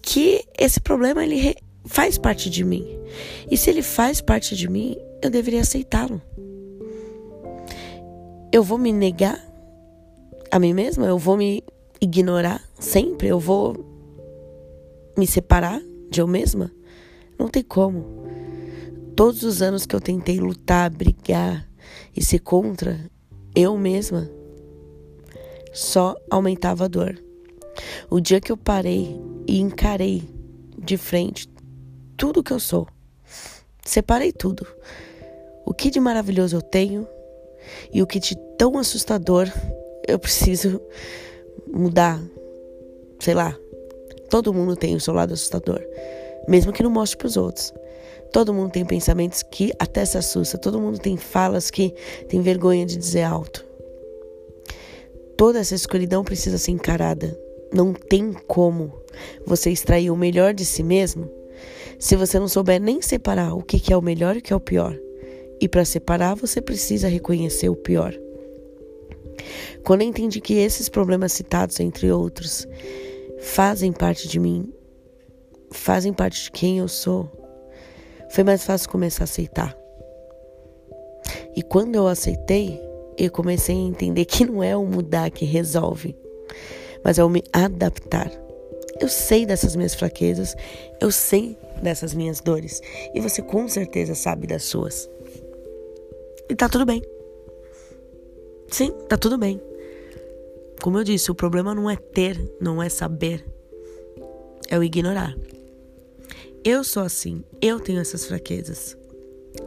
que 0.02 0.44
esse 0.58 0.80
problema 0.80 1.24
ele 1.24 1.56
faz 1.84 2.18
parte 2.18 2.50
de 2.50 2.64
mim. 2.64 2.86
E 3.50 3.56
se 3.56 3.70
ele 3.70 3.82
faz 3.82 4.20
parte 4.20 4.56
de 4.56 4.68
mim, 4.68 4.96
eu 5.22 5.30
deveria 5.30 5.60
aceitá-lo. 5.60 6.20
Eu 8.52 8.62
vou 8.62 8.78
me 8.78 8.92
negar 8.92 9.42
a 10.50 10.58
mim 10.58 10.72
mesma? 10.72 11.06
Eu 11.06 11.18
vou 11.18 11.36
me 11.36 11.64
ignorar 12.00 12.62
sempre? 12.78 13.28
Eu 13.28 13.40
vou 13.40 13.84
me 15.16 15.26
separar 15.26 15.80
de 16.10 16.20
eu 16.20 16.26
mesma? 16.26 16.70
Não 17.38 17.48
tem 17.48 17.62
como. 17.62 18.24
Todos 19.16 19.42
os 19.42 19.62
anos 19.62 19.86
que 19.86 19.94
eu 19.94 20.00
tentei 20.00 20.38
lutar, 20.38 20.90
brigar 20.90 21.68
e 22.16 22.22
ser 22.22 22.40
contra 22.40 22.98
eu 23.54 23.76
mesma, 23.78 24.30
só 25.74 26.16
aumentava 26.30 26.84
a 26.84 26.88
dor. 26.88 27.22
O 28.08 28.20
dia 28.20 28.40
que 28.40 28.52
eu 28.52 28.56
parei 28.56 29.20
e 29.46 29.60
encarei 29.60 30.22
de 30.78 30.96
frente 30.96 31.48
tudo 32.16 32.42
que 32.42 32.52
eu 32.52 32.60
sou, 32.60 32.87
separei 33.84 34.32
tudo. 34.32 34.66
O 35.66 35.74
que 35.74 35.90
de 35.90 35.98
maravilhoso 35.98 36.56
eu 36.56 36.62
tenho 36.62 37.06
e 37.92 38.00
o 38.00 38.06
que 38.06 38.20
de 38.20 38.37
tão 38.56 38.78
assustador 38.78 39.50
eu 40.06 40.18
preciso 40.18 40.80
mudar. 41.66 42.22
Sei 43.18 43.34
lá. 43.34 43.56
Todo 44.30 44.54
mundo 44.54 44.74
tem 44.74 44.96
o 44.96 45.00
seu 45.00 45.14
lado 45.14 45.34
assustador, 45.34 45.80
mesmo 46.48 46.72
que 46.72 46.82
não 46.82 46.90
mostre 46.90 47.16
para 47.16 47.26
os 47.26 47.37
outros. 47.37 47.72
Todo 48.32 48.52
mundo 48.52 48.72
tem 48.72 48.84
pensamentos 48.84 49.42
que 49.42 49.72
até 49.78 50.04
se 50.04 50.18
assusta, 50.18 50.58
todo 50.58 50.80
mundo 50.80 50.98
tem 50.98 51.16
falas 51.16 51.70
que 51.70 51.94
tem 52.28 52.40
vergonha 52.40 52.84
de 52.84 52.96
dizer 52.96 53.22
alto. 53.22 53.64
Toda 55.37 55.59
essa 55.59 55.75
escuridão 55.75 56.23
precisa 56.23 56.59
ser 56.59 56.70
encarada. 56.70 57.38
Não 57.73 57.92
tem 57.92 58.33
como 58.47 58.92
você 59.47 59.70
extrair 59.70 60.11
o 60.11 60.16
melhor 60.16 60.55
de 60.55 60.64
si 60.64 60.83
mesmo 60.83 61.31
se 61.99 62.16
você 62.16 62.38
não 62.38 62.49
souber 62.49 62.81
nem 62.81 63.01
separar 63.01 63.55
o 63.55 63.62
que 63.62 63.92
é 63.92 63.97
o 63.97 64.03
melhor 64.03 64.37
e 64.37 64.38
o 64.38 64.42
que 64.42 64.53
é 64.53 64.57
o 64.57 64.61
pior. 64.61 64.99
E 65.61 65.68
para 65.68 65.85
separar, 65.85 66.35
você 66.35 66.61
precisa 66.61 67.09
reconhecer 67.09 67.68
o 67.68 67.77
pior. 67.77 68.14
Quando 69.85 70.03
eu 70.03 70.09
entendi 70.09 70.40
que 70.40 70.55
esses 70.55 70.88
problemas 70.88 71.33
citados, 71.33 71.81
entre 71.81 72.11
outros, 72.11 72.66
fazem 73.40 73.92
parte 73.92 74.29
de 74.29 74.38
mim, 74.38 74.73
fazem 75.70 76.12
parte 76.12 76.44
de 76.44 76.51
quem 76.51 76.79
eu 76.79 76.88
sou, 76.88 77.31
foi 78.31 78.44
mais 78.44 78.64
fácil 78.64 78.90
começar 78.90 79.23
a 79.23 79.25
aceitar. 79.25 79.77
E 81.57 81.62
quando 81.62 81.94
eu 81.94 82.07
aceitei, 82.09 82.81
eu 83.18 83.31
comecei 83.31 83.74
a 83.74 83.79
entender 83.79 84.24
que 84.24 84.44
não 84.44 84.62
é 84.62 84.77
o 84.77 84.85
mudar 84.85 85.31
que 85.31 85.44
resolve, 85.44 86.16
mas 87.05 87.18
é 87.18 87.24
o 87.24 87.29
me 87.29 87.42
adaptar. 87.53 88.31
Eu 89.00 89.09
sei 89.09 89.44
dessas 89.44 89.74
minhas 89.74 89.94
fraquezas, 89.94 90.55
eu 91.00 91.11
sei 91.11 91.59
dessas 91.83 92.14
minhas 92.14 92.40
dores, 92.40 92.81
e 93.14 93.20
você 93.20 93.42
com 93.42 93.68
certeza 93.68 94.14
sabe 94.14 94.46
das 94.46 94.64
suas. 94.64 95.09
E 96.48 96.55
tá 96.55 96.68
tudo 96.68 96.87
bem. 96.87 97.03
Sim, 98.68 98.92
tá 99.09 99.16
tudo 99.16 99.37
bem. 99.37 99.61
Como 100.83 100.98
eu 100.98 101.05
disse, 101.05 101.31
o 101.31 101.35
problema 101.35 101.74
não 101.74 101.90
é 101.90 101.96
ter, 101.96 102.38
não 102.61 102.83
é 102.83 102.88
saber, 102.88 103.44
é 104.68 104.79
o 104.79 104.83
ignorar. 104.83 105.37
Eu 106.64 106.83
sou 106.83 107.03
assim, 107.03 107.44
eu 107.61 107.79
tenho 107.79 108.00
essas 108.00 108.27
fraquezas. 108.27 108.96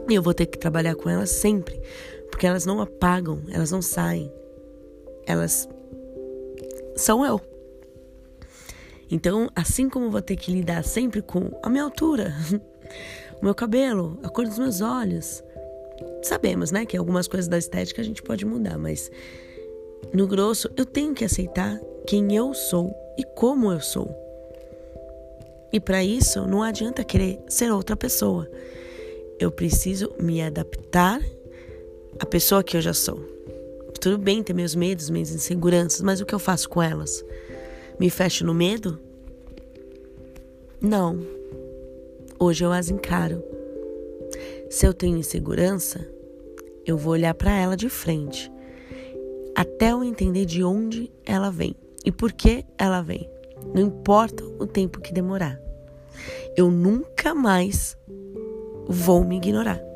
E 0.08 0.14
eu 0.14 0.22
vou 0.22 0.34
ter 0.34 0.46
que 0.46 0.58
trabalhar 0.58 0.94
com 0.94 1.08
elas 1.08 1.30
sempre, 1.30 1.80
porque 2.38 2.46
elas 2.46 2.64
não 2.64 2.80
apagam, 2.80 3.42
elas 3.50 3.72
não 3.72 3.82
saem. 3.82 4.32
Elas 5.26 5.68
são 6.94 7.26
eu. 7.26 7.40
Então, 9.10 9.50
assim 9.56 9.88
como 9.88 10.08
vou 10.08 10.22
ter 10.22 10.36
que 10.36 10.52
lidar 10.52 10.84
sempre 10.84 11.20
com 11.20 11.50
a 11.64 11.68
minha 11.68 11.82
altura, 11.82 12.32
o 13.42 13.44
meu 13.44 13.56
cabelo, 13.56 14.20
a 14.22 14.28
cor 14.28 14.44
dos 14.44 14.56
meus 14.56 14.80
olhos, 14.80 15.42
sabemos, 16.22 16.70
né, 16.70 16.86
que 16.86 16.96
algumas 16.96 17.26
coisas 17.26 17.48
da 17.48 17.58
estética 17.58 18.02
a 18.02 18.04
gente 18.04 18.22
pode 18.22 18.46
mudar, 18.46 18.78
mas 18.78 19.10
no 20.14 20.28
grosso 20.28 20.70
eu 20.76 20.86
tenho 20.86 21.14
que 21.14 21.24
aceitar 21.24 21.76
quem 22.06 22.36
eu 22.36 22.54
sou 22.54 22.94
e 23.18 23.24
como 23.24 23.72
eu 23.72 23.80
sou. 23.80 24.14
E 25.72 25.80
para 25.80 26.04
isso 26.04 26.46
não 26.46 26.62
adianta 26.62 27.02
querer 27.02 27.42
ser 27.48 27.72
outra 27.72 27.96
pessoa. 27.96 28.48
Eu 29.40 29.50
preciso 29.50 30.14
me 30.20 30.40
adaptar 30.40 31.20
à 32.18 32.26
pessoa 32.26 32.62
que 32.62 32.76
eu 32.76 32.80
já 32.80 32.92
sou. 32.92 33.18
Tudo 34.00 34.16
bem 34.16 34.42
ter 34.42 34.52
meus 34.52 34.74
medos, 34.74 35.10
minhas 35.10 35.30
inseguranças, 35.30 36.00
mas 36.00 36.20
o 36.20 36.26
que 36.26 36.34
eu 36.34 36.38
faço 36.38 36.68
com 36.68 36.80
elas? 36.80 37.24
Me 37.98 38.08
fecho 38.08 38.44
no 38.44 38.54
medo? 38.54 38.98
Não. 40.80 41.18
Hoje 42.38 42.64
eu 42.64 42.72
as 42.72 42.88
encaro. 42.88 43.42
Se 44.70 44.86
eu 44.86 44.94
tenho 44.94 45.16
insegurança, 45.16 46.06
eu 46.86 46.96
vou 46.96 47.12
olhar 47.14 47.34
para 47.34 47.50
ela 47.50 47.76
de 47.76 47.88
frente, 47.88 48.50
até 49.54 49.90
eu 49.90 50.04
entender 50.04 50.44
de 50.44 50.62
onde 50.62 51.10
ela 51.26 51.50
vem 51.50 51.74
e 52.04 52.12
por 52.12 52.32
que 52.32 52.64
ela 52.78 53.02
vem. 53.02 53.28
Não 53.74 53.82
importa 53.82 54.44
o 54.44 54.66
tempo 54.66 55.00
que 55.00 55.12
demorar. 55.12 55.60
eu 56.56 56.70
nunca 56.70 57.34
mais 57.34 57.96
vou 58.88 59.24
me 59.24 59.36
ignorar. 59.36 59.87